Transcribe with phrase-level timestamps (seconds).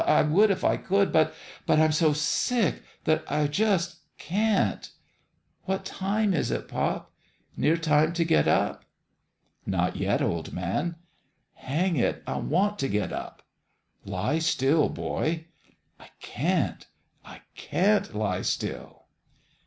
[0.07, 1.31] I would if I could; but
[1.67, 4.89] but I'm so sick that I just can't.
[5.65, 7.13] What time is it, pop?
[7.55, 8.83] Near time to get up?""
[9.77, 10.95] Not yet, old man.""
[11.53, 12.23] Hang it!
[12.25, 13.43] I want to get up.""
[14.03, 15.45] Lie still, boy.""
[15.99, 16.87] I can't
[17.23, 19.05] I can't lie still."